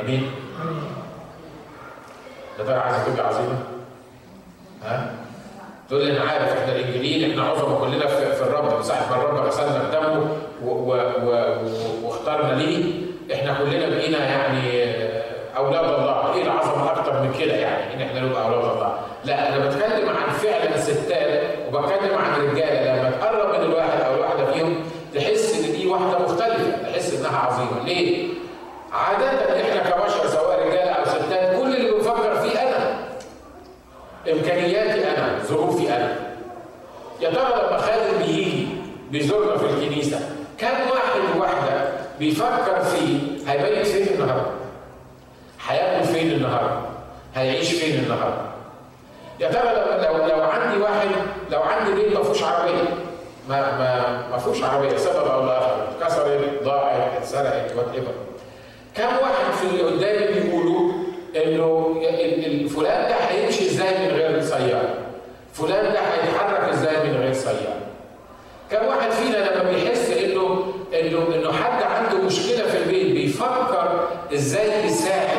آمين؟ 0.00 0.30
يا 2.58 2.64
ترى 2.64 2.74
عايزه 2.74 3.04
تبقى 3.14 3.26
عظيمه؟ 3.28 3.58
ها؟ 4.82 5.10
تقول 5.90 6.10
أنا 6.10 6.30
عارف 6.30 6.52
إحنا 6.58 6.72
الانجيليين 6.76 7.30
إحنا 7.30 7.42
عظمه 7.50 7.78
كلنا 7.80 8.06
في, 8.06 8.42
الرب 8.42 8.82
ساعه 8.82 9.10
ما 9.10 9.16
الرب 9.16 9.46
غسلنا 9.46 9.82
بدمه 9.88 10.26
واختارنا 12.04 12.52
ليه. 12.62 12.92
إحنا 13.34 13.58
كلنا 13.58 13.88
بقينا 13.88 14.18
يعني 14.18 14.90
أولاد 15.56 15.84
الله. 15.84 16.34
إيه 16.34 16.42
العظمة 16.42 16.90
أكتر 16.92 17.12
من 17.22 17.32
كده 17.40 17.54
يعني؟ 17.54 17.94
إن 17.94 18.00
إحنا 18.02 18.20
نبقى 18.20 18.44
أولاد 18.44 18.70
الله. 18.76 18.98
لا 19.24 19.48
أنا 19.48 19.66
بتكلم 19.68 20.08
عن 20.08 20.30
فعلا 20.32 20.76
ستات 20.76 21.42
وبتكلم 21.68 22.18
عن 22.18 22.40
رجاله 22.40 22.96
لما 22.96 23.10
تقرب 23.10 23.48
من 23.58 23.64
الواحد 23.64 24.00
أو 24.00 24.14
الواحدة 24.14 24.52
فيهم 24.52 24.74
تحس 25.14 25.54
إن 25.64 25.72
دي 25.72 25.86
واحدة 25.86 26.18
مختلفة 26.18 26.92
تحس 26.92 27.14
إنها 27.14 27.38
عظيمة. 27.38 27.84
ليه؟ 27.84 28.28
عادة 28.92 29.60
إحنا 29.60 29.90
كبشر 29.90 30.26
سواء 30.26 30.66
رجاله 30.68 30.90
أو 30.90 31.04
ستات 31.04 31.56
كل 31.60 31.76
اللي 31.76 31.90
بنفكر 31.92 32.34
فيه 32.40 32.62
أنا 32.62 32.98
امكانياتي 34.32 35.10
أنا 35.10 35.38
ظروفي 35.44 35.96
أنا 35.96 36.16
يا 37.30 37.34
ترى 37.34 37.68
لما 37.68 37.78
خادم 37.78 38.18
بيجي 38.26 38.66
بيزورنا 39.10 39.56
في 39.58 39.64
الكنيسة 39.66 40.20
كم 40.58 40.66
واحد 40.66 41.36
وواحدة 41.36 41.90
بيفكر 42.18 42.84
فيه 42.84 43.18
هيبات 43.46 43.86
فين 43.86 44.14
النهارده؟ 44.14 44.46
هياكل 45.68 46.04
فين 46.04 46.30
النهارده؟ 46.30 46.80
هيعيش 47.34 47.72
فين 47.72 48.04
النهارده؟ 48.04 48.42
يا 49.40 49.48
ترى 49.48 49.72
لو 49.72 50.26
لو, 50.26 50.42
عندي 50.42 50.82
واحد 50.82 51.08
لو 51.50 51.62
عندي 51.62 51.92
بيت 51.92 52.16
ما 52.16 52.22
فيهوش 52.22 52.42
عربية. 52.42 52.82
ما 53.48 53.60
ما 53.78 54.22
ما 54.30 54.38
فيهوش 54.38 54.62
عربية 54.62 54.96
سبب 54.96 55.26
أو 55.26 55.46
لاخر 55.46 55.88
اتكسرت 56.00 56.62
ضاعت 56.64 57.12
اتسرقت 57.18 57.76
whatever 57.76 58.12
كم 58.96 59.04
واحد 59.22 59.52
في 59.60 59.66
اللي 59.66 59.82
قدامي 59.82 60.40
بيقولوا 60.40 60.92
إنه 61.36 61.94
فلان 62.68 63.08
ده 63.08 63.14
هيمشي 63.14 63.66
إزاي 63.66 63.98
من 63.98 64.14
غير 64.14 64.40
سياره 64.42 64.94
فلان 65.52 65.92
ده 65.92 66.00
هيتحرك 66.00 66.68
إزاي 66.68 67.08
من 67.08 67.16
غير 67.16 67.32
سياره 67.32 67.80
كم 68.70 68.86
واحد 68.86 69.10
فينا 69.10 69.36
لما 69.36 69.70
بيحس 69.70 70.10
انه 70.10 70.72
انه 71.00 71.34
إنه 71.34 71.52
حد 71.52 71.82
عنده 71.82 72.24
مشكلة 72.26 72.66
في 72.66 72.78
البيت 72.78 73.12
بيفكر 73.12 74.08
إزاي 74.34 74.86
يساعد 74.86 75.38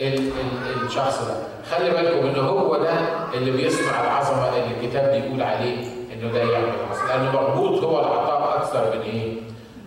ال 0.00 0.14
ال 0.14 0.86
الشخص 0.86 1.18
ده. 1.28 1.34
خلي 1.70 1.90
بالكم 1.90 2.26
ان 2.28 2.36
هو 2.44 2.76
ده 2.76 2.92
اللي 3.34 3.50
بيصنع 3.50 4.00
العظمة 4.04 4.48
اللي 4.48 4.66
الكتاب 4.80 5.22
بيقول 5.22 5.42
عليه 5.42 5.76
إنه 6.14 6.32
ده 6.32 6.38
يعمل 6.38 6.64
العظمه 6.68 7.08
لأنه 7.08 7.32
مربوط 7.32 7.82
هو 7.84 8.00
العطاء 8.00 8.56
أكثر 8.58 8.96
من 8.96 9.02
إيه؟ 9.02 9.32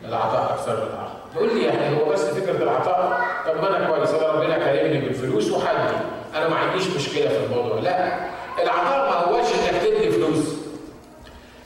العطاء 0.10 0.54
أكثر 0.54 0.72
من 0.76 0.82
العطاء 0.82 1.16
تقول 1.36 1.56
لي 1.56 1.64
يعني 1.64 1.98
هو 2.02 2.10
بس 2.10 2.26
فكرة 2.26 2.64
العطاء 2.64 3.22
طب 3.48 3.62
ما 3.62 3.78
أنا 3.78 3.88
كويس 3.88 4.10
انا 4.10 4.32
ربنا 4.32 4.58
كرمني 4.58 5.02
بالفلوس 5.02 5.52
وحدي 5.52 5.96
أنا 6.36 6.48
ما 6.50 6.56
عنديش 6.56 6.88
مشكلة 6.96 7.28
في 7.30 7.46
الموضوع. 7.46 7.80
لا 7.80 8.16
العطاء 8.64 9.10
ما 9.10 9.16
هوش 9.38 9.48
إنك 9.48 9.75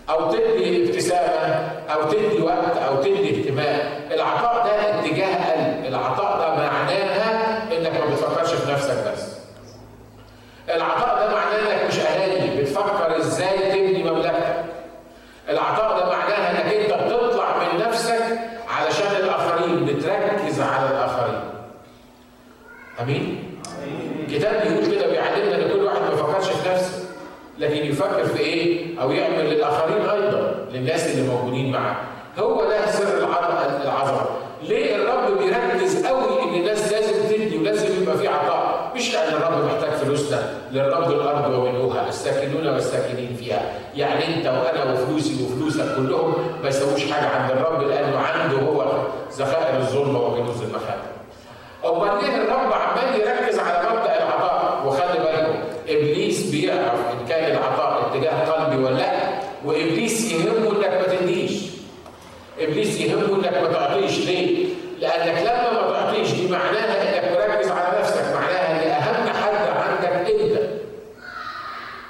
أو 0.10 0.32
تدي 0.32 0.86
ابتسامة 0.86 1.70
أو 1.94 2.04
تدي 2.12 2.42
وقت 2.42 2.78
أو 2.78 2.96
تدي 3.02 3.30
اهتمام. 3.40 3.80
العطاء 4.12 4.66
ده 4.66 5.00
اتجاه 5.00 5.52
قلب 5.52 5.86
العطاء 5.86 6.38
ده 6.40 6.56
معناها 6.56 7.62
إنك 7.78 8.00
ما 8.00 8.06
بتفكرش 8.06 8.54
في 8.54 8.72
نفسك 8.72 9.12
بس 9.14 9.38
العطاء 10.76 11.20
ده 11.28 11.36
معناه 11.36 11.74
انك 11.74 11.88
مش 11.88 12.00
اناني 12.00 12.62
بتفكر 12.62 13.18
إزاي 13.18 13.58
تبني 13.72 14.04
مملكتك 14.12 14.64
العطاء 15.50 16.00
ده 16.00 16.06
معناها 16.10 16.52
انك 16.52 16.74
انت 16.74 17.04
بتطلع 17.04 17.58
من 17.58 17.80
نفسك 17.88 18.40
علشان 18.70 19.16
الاخرين 19.24 19.86
بتركز 19.86 20.62
على 20.62 20.90
الاخرين 20.90 21.40
امين 23.02 23.44
الكتاب 24.28 24.62
بيقول 24.68 24.96
كده 24.96 25.08
بيعلمنا 25.08 25.56
ان 25.56 25.70
كل 25.74 25.84
واحد 25.84 26.02
ما 26.02 26.14
يفكرش 26.14 26.48
في 26.50 26.70
نفسه 26.70 27.00
لكن 27.60 27.86
يفكر 27.86 28.26
في 28.26 28.40
إيه 28.40 28.86
أو 29.02 29.12
يعمل 29.12 29.50
للاخرين 29.50 30.10
أيضا 30.10 30.56
للناس 30.72 31.08
اللي 31.08 31.28
موجودين 31.32 31.72
معاه 31.72 31.96
هو 32.40 32.64
ده 32.70 32.92
سر 32.92 33.18
العظمه 33.18 33.84
العظمه 33.84 34.22
ليه 34.64 34.96
الرب 34.96 35.38
بيركز 35.38 36.06
قوي 36.06 36.44
ان 36.44 36.54
الناس 36.56 36.92
لازم 36.92 37.14
تدي 37.30 37.58
ولازم 37.58 38.02
يبقى 38.04 38.18
في 38.18 38.28
عطاء 38.28 38.92
مش 38.96 39.14
لأن 39.14 39.34
الرب 39.34 39.66
محتاج 39.66 39.90
فلوسنا 39.92 40.54
للرب 40.72 41.12
الأرض 41.12 41.54
وملؤها 41.54 42.10
الساكنون 42.10 42.68
والساكنين 42.68 43.36
فيها. 43.40 43.62
يعني 43.96 44.36
أنت 44.36 44.46
وأنا 44.46 44.94
وفلوسي 44.94 45.44
وفلوسك 45.44 45.96
كلهم 45.96 46.34
ما 46.64 46.70
يسووش 46.70 47.12
حاجة 47.12 47.28
عند 47.28 47.52
الرب 47.52 47.82
لأنه 47.82 48.18
عنده 48.18 48.58
هو 48.58 48.86
ذخائر 49.38 49.78
الظلمة 49.78 50.20
وكنوز 50.20 50.62
المخابئ 50.62 51.10
أمال 51.86 52.24
ليه 52.24 52.36
الرب 52.38 52.74
عمال 52.74 53.20
يركز 53.22 53.60
على 53.60 53.90
مبدأ 53.90 54.18
العطاء؟ 54.18 54.84
وخلي 54.88 55.20
بالكم 55.24 55.60
إبليس 55.90 56.50
بيعرف 56.52 57.00
ان 57.14 57.28
كان 57.30 57.52
العطاء 57.52 58.08
اتجاه 58.12 58.52
قلبي 58.52 58.84
ولا 58.84 58.96
لأ؟ 58.96 59.12
وإبليس 59.66 60.32
يهمه 60.32 60.72
إنك 60.72 60.86
ما 61.08 61.16
تديش 61.16 61.52
إبليس 62.60 63.00
يهمه 63.02 63.36
إنك 63.36 63.58
ما 63.58 63.74
تعطيش. 63.74 64.18
ليه؟ 64.26 64.66
لأنك 65.00 65.42
لما 65.42 65.82
ما 65.82 65.92
تعطيش 65.94 66.32
دي 66.34 66.48
معناها 66.52 67.02
انك 67.02 67.38
مركز 67.38 67.72
على 67.72 68.00
نفسك 68.00 68.24
معناها 68.36 68.84
ان 68.84 68.90
اهم 68.90 69.28
حد 69.30 69.68
عندك 69.78 70.30
انت 70.30 70.52
و- 70.52 70.70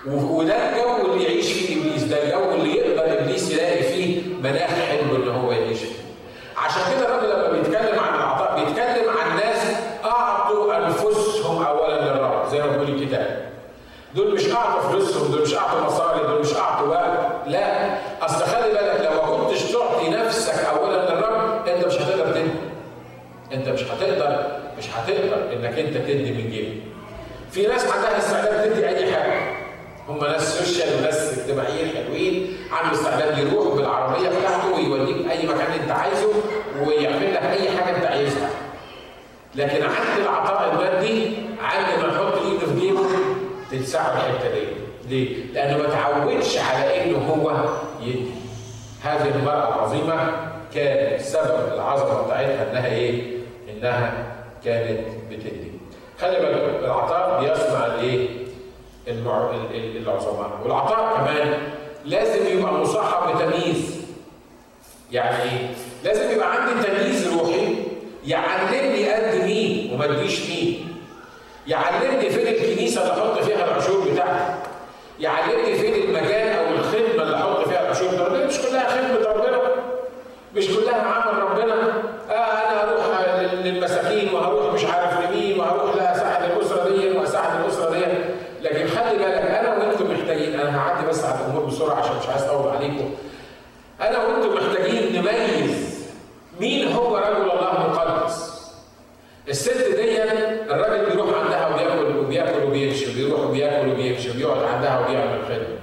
وده 0.08 0.54
الجو 0.56 1.14
اللي 1.14 1.24
يعيش 1.24 1.52
فيه 1.54 1.80
إبليس 1.82 2.04
ده 2.04 2.24
الجو 2.24 2.52
اللي 2.52 2.76
يقدر 2.78 3.20
إبليس 3.20 3.52
يلاقي 3.52 3.84
فيه 3.84 4.22
مناخ 4.44 4.70
حلو 4.70 5.16
إن 5.16 5.30
هو 5.30 5.52
يعيش 5.52 5.80
فيه. 5.80 5.96
عشان 6.58 6.82
كده 6.92 7.06
الراجل 7.08 7.30
لما 7.30 7.52
بيتكلم 7.52 8.00
عن 8.00 8.16
العطاء 8.16 8.56
بيتكلم 8.66 9.10
عن 9.10 9.36
ناس 9.38 9.62
أعطوا 10.06 10.78
أنفسهم 10.88 11.64
اولا 11.64 12.02
للرب 12.02 12.48
زي 12.52 12.60
ما 12.60 12.68
بيقول 12.68 12.90
الكتاب 13.02 13.50
دول 14.16 14.36
مش 14.36 14.52
أعطوا 14.52 14.90
فلوسهم 14.90 15.32
دول 15.32 15.42
مش 15.42 15.56
أعطوا 15.56 15.82
مصاري 15.82 16.28
دول 16.28 16.40
مش 16.42 16.54
أعطوا 16.56 16.88
وقت 16.88 17.20
لا. 17.48 17.98
أصل 18.26 18.46
خلي 18.46 18.72
بالك 18.74 19.02
لو 19.12 19.22
ما 19.38 19.44
كنتش 19.44 19.64
تعطي 19.72 20.10
نفسك 20.10 20.66
اولا 20.66 21.10
للرب 21.14 21.68
أنت 21.68 21.86
مش 21.86 21.94
هتقدر 21.96 22.32
تدي 22.34 22.50
أنت 23.54 23.70
مش 23.70 23.84
هتقدر 23.84 24.46
مش 24.78 24.86
هتقدر 24.96 25.54
إنك 25.54 25.80
أنت 25.80 25.98
تدي 25.98 26.32
من 26.32 26.50
جيبك. 26.52 26.82
في 27.52 27.68
ناس 27.68 27.84
عندها 27.92 28.18
استعداد 28.18 28.74
تدي 28.74 28.88
أي 28.88 29.14
حاجة. 29.14 29.39
هم 30.10 30.20
ناس 30.26 30.60
سوشيال 30.60 31.00
وناس 31.00 31.38
اجتماعيين 31.40 31.90
حلوين 31.96 32.58
عنده 32.72 32.96
استعداد 32.96 33.38
يروح 33.38 33.76
بالعربية 33.76 34.30
بتاعته 34.30 34.76
ويوديك 34.76 35.32
أي 35.32 35.48
مكان 35.48 35.72
أنت 35.82 35.92
عايزه 35.92 36.28
ويعمل 36.88 37.34
لك 37.34 37.44
أي 37.44 37.70
حاجة 37.78 37.96
أنت 37.98 38.06
عايزها 38.06 38.50
لكن 39.56 39.84
عند 39.84 40.22
العطاء 40.22 40.72
المادي 40.74 41.32
عند 41.62 42.04
ما 42.04 42.14
يحط 42.14 42.34
إيده 42.46 42.68
في 42.74 42.80
جيبه 42.80 43.06
تلسعه 43.72 44.14
الحتة 44.14 44.50
دي 44.54 44.66
ليه؟ 45.10 45.46
لأنه 45.54 45.78
ما 45.78 45.90
تعودش 45.90 46.58
على 46.58 47.04
إنه 47.04 47.18
هو 47.18 47.66
يدي 48.02 48.32
هذه 49.04 49.28
المرأة 49.36 49.68
العظيمة 49.76 50.32
كان 50.76 51.20
سبب 51.20 51.74
العظمة 51.74 52.22
بتاعتها 52.26 52.72
إنها 52.72 52.88
إيه؟ 52.88 53.22
إنها 53.70 54.14
كانت 54.66 55.00
بتدي 55.32 55.72
خلي 56.22 56.40
بالك 56.40 56.80
العطاء 56.84 57.40
بيصنع 57.42 57.86
الايه؟ 57.86 58.28
العظماء. 59.08 60.60
والعطاء 60.64 61.18
كمان 61.18 61.58
لازم 62.06 62.58
يبقى 62.60 62.74
مصاحب 62.74 63.36
بتمييز. 63.36 64.00
يعني 65.12 65.44
إيه؟ 65.44 65.70
لازم 66.04 66.32
يبقى 66.36 66.54
عندي 66.56 66.88
تمييز 66.88 67.28
روحي. 67.34 67.76
يعلمني 68.26 69.10
قد 69.14 69.44
مين 69.44 69.94
وما 69.94 70.06
اديش 70.06 70.50
مين. 70.50 70.96
يعلمني 71.68 72.30
فين 72.30 72.48
الكنيسة 72.48 73.02
اللي 73.02 73.14
أحط 73.14 73.40
فيها 73.44 73.66
العشور 73.66 74.08
بتاعتي 74.12 74.54
يعلمني 75.20 75.76
فين 75.76 75.94
المجال 76.04 76.58
أو 76.58 76.74
الخدمة 76.76 77.24
اللي 77.24 77.36
أحط 77.36 77.68
فيها 77.70 77.82
العشور. 77.82 78.08
بتاعتي 78.10 78.46
مش 78.46 78.58
كلها 78.60 78.90
خدمة 78.90 79.30
ربنا. 79.34 79.60
مش 80.56 80.68
كلها 80.68 81.02
عمل 81.02 81.44
ربنا. 81.44 81.74
آه 82.30 82.34
أنا 82.34 82.84
هروح 82.84 83.06
للمساكين 83.64 84.34
وهروح 84.34 84.74
مش 84.74 84.86
عارف 84.86 85.20
لمين 85.30 85.60
وهروح 85.60 85.96
لا 85.96 86.16
اساعد 86.16 86.52
الاسره 86.52 86.90
دي 86.90 87.18
واساعد 87.18 87.60
الاسره 87.62 87.90
دي 87.94 88.06
لكن 88.62 88.88
خلي 88.88 89.18
بالك 89.18 89.42
أنا 89.52 89.78
وأنتم 89.78 90.12
محتاجين 90.14 90.59
أنا 90.70 90.82
هعدي 90.82 91.08
بس 91.08 91.24
على 91.26 91.36
الأمور 91.46 91.64
بسرعة 91.66 91.96
عشان 91.96 92.18
مش 92.18 92.28
عايز 92.28 92.44
أطول 92.44 92.72
عليكم. 92.72 93.14
أنا 94.02 94.26
وأنتم 94.26 94.54
محتاجين 94.54 95.22
نميز 95.22 96.06
مين 96.60 96.92
هو 96.92 97.18
رجل 97.18 97.52
الله 97.52 97.86
المقدس. 97.86 98.60
الست 99.50 99.96
دي 99.96 100.24
الراجل 100.24 101.06
بيروح 101.06 101.30
عندها 101.44 101.68
وبياكل 101.68 102.18
وبياكل 102.18 102.64
وبيمشي 102.64 103.14
بيروح 103.14 103.40
وبياكل 103.40 103.90
وبيمشي 103.90 104.30
وبيقعد 104.30 104.64
عندها 104.64 105.00
وبيعمل 105.00 105.40
خدمة. 105.46 105.80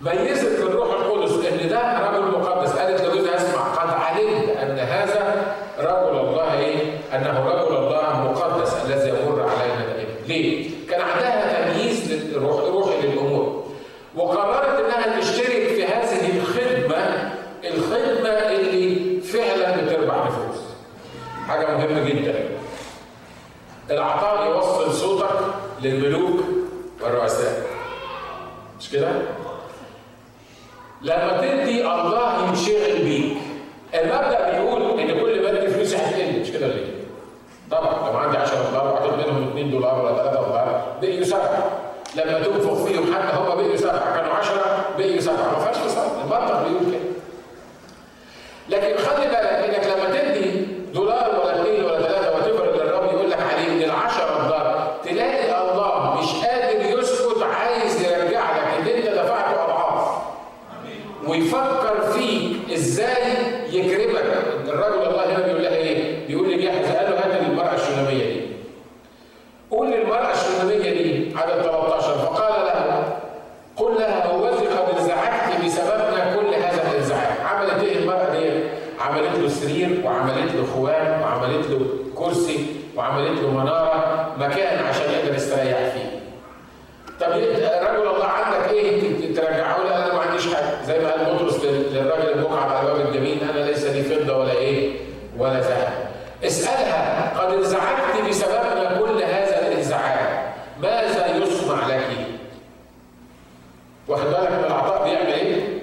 ميزت 0.00 0.60
بالروح 0.62 0.88
القدس 0.90 1.46
ان 1.46 1.68
ده 1.68 2.08
رجل 2.08 2.38
مقدس 2.38 2.72
قالت 2.72 3.00
لجوزها 3.00 3.36
اسمع 3.36 3.60
قد 3.60 3.90
علمت 3.90 4.56
ان 4.56 4.78
هذا 4.78 5.54
رجل 5.78 6.18
الله 6.18 6.58
إيه؟ 6.58 6.76
انه 7.14 7.46
رجل 7.46 7.76
الله 7.76 8.32
مقدس 8.32 8.74
الذي 8.84 9.08
يمر 9.08 9.42
علينا 9.42 9.86
دائما. 9.86 10.10
ليه؟ 10.28 10.70
كان 10.90 11.00
عندها 11.00 11.72
تمييز 11.72 12.12
للروح 12.12 12.60
روحي 12.64 13.06
للامور. 13.06 13.66
وقررت 14.16 14.80
انها 14.80 15.20
تشترك 15.20 15.46
في 15.46 15.84
هذه 15.84 16.38
الخدمه 16.38 17.32
الخدمه 17.64 18.28
اللي 18.28 19.20
فعلا 19.20 19.76
بتربح 19.76 20.14
نفوس. 20.26 20.60
حاجة 21.48 21.66
مهمه 21.66 22.04
جدا. 22.04 22.34
يوصل 24.56 24.92
صوتك 24.94 25.30
للملوك 25.82 26.40
والرؤساء. 27.02 27.62
مش 28.80 28.90
كده؟ 28.90 29.08
لما 31.02 31.38
تدي 31.40 31.80
الله 31.84 32.48
ينشغل 32.48 33.04
بيك 33.04 33.36
المبدأ 33.94 34.50
بيقول 34.50 35.00
إن 35.00 35.20
كل 35.20 35.42
ما 35.42 35.50
ادي 35.50 35.68
فلوسي 35.68 35.96
هتقل 35.96 36.40
مش 36.40 36.50
كده 36.50 36.66
ليه؟ 36.66 36.84
طبعا 37.70 38.10
لو 38.12 38.18
عندي 38.18 38.36
10 38.36 38.56
دولار 38.70 38.86
واعطيت 38.86 39.26
منهم 39.26 39.48
2 39.48 39.70
دولار 39.70 40.04
ولا 40.04 40.16
3 40.16 40.30
دولار 40.46 40.82
بقيوا 41.02 41.24
سبعة 41.24 41.70
لما 42.16 42.38
تنفخ 42.42 42.84
فيهم 42.84 43.14
حتى 43.14 43.36
هم 43.36 43.56
بقيوا 43.56 43.76
سبعة 43.76 44.14
كانوا 44.16 44.34
10 44.34 44.54
بقيوا 44.98 45.20
سبعة 45.20 45.52
ما 45.52 45.58
فيهاش 45.58 45.76
فصل 45.76 46.00
المنطق 46.20 46.62
بيقول 46.68 46.84
كده 46.92 47.00
لكن 48.68 48.96
خلي 49.02 49.26
بالك 49.26 49.36
انك 49.76 49.86
لما 49.86 50.18
تدي 50.20 50.64
دولار 50.94 51.40
ولا 51.44 51.62
2 51.62 51.84
ولا 51.84 51.98
3 51.98 52.36
وتفر 52.36 52.70
اللي 52.70 52.82
الرب 52.84 53.04
يقول 53.14 53.30
لك 53.30 53.38
عليه 53.40 53.68
من 53.74 53.82
ال 53.82 53.90
10 53.90 54.42
دولار 54.42 54.96
تلاقي 55.04 55.62
الله 55.70 56.20
مش 56.20 56.44
قادر 56.44 56.98
يسكت 57.00 57.42
عايز 57.42 58.02
يرجع 58.02 58.56
لك 58.56 58.78
اللي 58.80 58.98
انت 58.98 59.06
دفعته 59.18 59.64
اضعاف 59.64 60.18
ويفكر 61.28 62.00
فيك 62.12 62.56
إزاي 62.72 63.22
يكرمك 63.70 64.24
الرجل 64.68 65.02
الله 65.08 65.24
هنا 65.36 65.44
بيقول 65.46 65.62
لها 65.62 65.74
إيه؟ 65.76 66.26
بيقول 66.26 66.52
لجاحظ 66.52 66.84
قال 66.96 67.10
له 67.10 67.18
هات 67.18 67.40
المراه 67.42 67.74
الشوناميه 67.74 68.24
دي. 68.32 68.40
قول 69.70 69.90
للمراه 69.90 70.32
الشوناميه 70.32 70.90
دي 70.92 71.34
عدد 71.36 71.62
13 71.62 72.18
فقال 72.18 72.64
لها 72.64 73.18
قل 73.76 73.94
لها 73.94 74.26
هوذي 74.26 74.66
قد 74.66 74.98
انزعجت 74.98 75.64
بسببنا 75.64 76.34
كل 76.36 76.54
هذا 76.54 76.90
الانزعاج. 76.90 77.36
عملت 77.46 77.82
إيه 77.82 77.98
المراه 77.98 78.30
دي؟ 78.30 78.60
عملت 79.00 79.38
له 79.38 79.48
سرير 79.48 80.00
وعملت 80.04 80.52
له 80.54 80.66
خوان 80.74 81.20
وعملت 81.22 81.66
له 81.70 81.86
كرسي 82.14 82.66
وعملت 82.96 83.40
له 83.40 83.50
مناره 83.50 84.26
مكان 84.38 84.84
عشان 84.84 85.10
يقدر 85.12 85.34
يستريح 85.34 85.78
فيه. 85.78 86.20
طب 87.20 87.32
رجل 87.32 88.06
الله 88.14 88.24
عندك 88.26 88.70
إيه 88.70 89.34
ترجعه 89.34 89.78
له 89.84 90.04
أنا 90.06 90.14
ما 90.14 90.20
عنديش 90.20 90.54
حاجة 90.54 90.82
زي 90.86 90.98
ما 90.98 91.10
قال 91.10 91.34
بطرس 91.34 91.64
للراجل 91.64 92.28
المقعد 92.38 92.72
على 92.72 92.88
باب 92.88 93.06
الجميل 93.06 93.38
أنا 93.50 93.60
ليس 93.64 93.84
لي 93.84 94.02
فضه 94.02 94.36
ولا 94.38 94.52
إيه 94.52 94.96
ولا 95.38 95.60
ذهب 95.60 95.92
اسالها 96.44 97.32
قد 97.40 97.52
انزعجت 97.54 98.28
بسببنا 98.28 98.98
كل 99.00 99.22
هذا 99.22 99.68
الانزعاج 99.68 100.38
ماذا 100.82 101.36
يصنع 101.36 101.86
لك 101.86 102.06
واخد 104.08 104.24
بالك 104.26 104.50
من 104.52 104.64
العطاء 104.66 105.04
بيعمل 105.04 105.32
إيه 105.32 105.78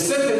الست 0.00 0.39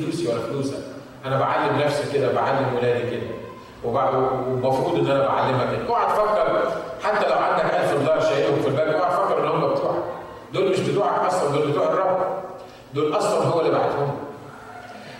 فلوسي 0.00 0.28
ولا 0.28 0.40
فلوسك. 0.40 0.78
أنا 1.26 1.38
بعلم 1.38 1.78
نفسي 1.84 2.12
كده 2.12 2.32
بعلم 2.32 2.74
ولادي 2.76 3.10
كده. 3.10 3.26
ومفروض 3.84 4.98
إن 4.98 5.10
أنا 5.10 5.28
بعلمها 5.28 5.72
كده. 5.72 5.88
اوعى 5.88 6.06
تفكر 6.06 6.72
حتى 7.04 7.28
لو 7.28 7.38
عندك 7.38 7.64
1000 7.64 7.94
دولار 8.00 8.20
شايلهم 8.20 8.62
في 8.62 8.68
البنك 8.68 8.94
اوعى 8.94 9.10
تفكر 9.10 9.42
إن 9.42 9.48
هم 9.48 9.74
بتوعك. 9.74 9.96
دول 10.52 10.70
مش 10.70 10.80
بتوعك 10.80 11.20
أصلا 11.26 11.50
دول 11.52 11.70
بتوع 11.70 11.84
الرب. 11.84 12.18
دول 12.94 13.16
أصلا 13.16 13.46
هو 13.46 13.60
اللي 13.60 13.72
بعتهم. 13.72 14.16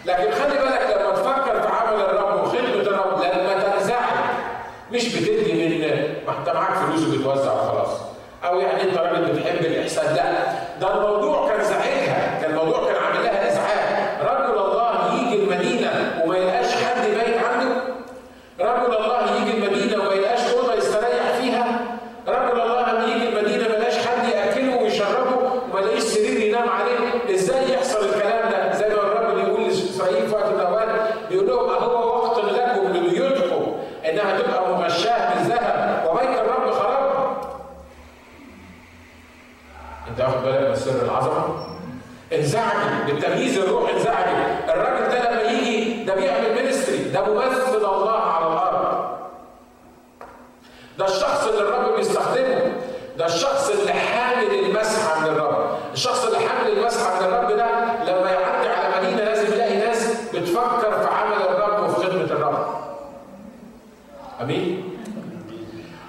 لكن 0.06 0.30
خلي 0.30 0.58
بالك 0.58 0.96
لما 1.00 1.10
تفكر 1.10 1.60
في 1.60 1.68
عمل 1.68 2.00
الرب 2.00 2.42
وخدمة 2.42 2.82
الرب 2.82 3.20
لما 3.20 3.62
تنزعج. 3.62 4.24
مش 4.92 5.16
بتدي 5.16 5.52
من 5.52 5.84
ما 6.26 6.38
أنت 6.38 6.48
معاك 6.48 6.74
فلوس 6.74 7.08
وبتوزع 7.08 7.52
وخلاص. 7.52 8.00
أو 8.44 8.60
يعني 8.60 8.82
أنت 8.82 8.98
راجل 8.98 9.32
بتحب 9.32 9.58
الاحسان 9.64 10.14
لا 10.14 10.32
ده 10.80 10.94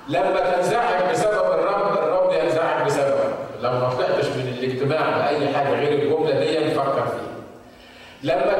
لما 0.09 0.39
تنزعج 0.55 1.11
بسبب 1.11 1.51
الرب 1.51 1.97
الرب 1.97 2.31
ينزعج 2.43 2.85
بسببك 2.85 3.35
لو 3.61 3.71
ما 3.71 3.89
طلعتش 3.89 4.25
من 4.27 4.55
الاجتماع 4.59 5.17
بأي 5.17 5.53
حاجة 5.53 5.69
غير 5.69 5.93
الجملة 6.03 6.39
دي 6.39 6.69
فكر 6.71 7.05
فيها. 7.07 7.35
لما 8.23 8.53